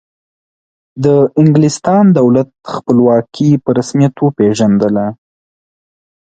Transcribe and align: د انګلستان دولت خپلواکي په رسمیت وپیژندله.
د 1.03 1.05
انګلستان 1.41 2.03
دولت 2.19 2.49
خپلواکي 2.73 3.49
په 3.63 3.69
رسمیت 3.77 4.15
وپیژندله. 4.19 5.05